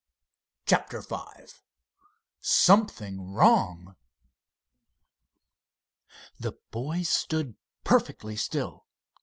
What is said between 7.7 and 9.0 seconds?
perfectly still.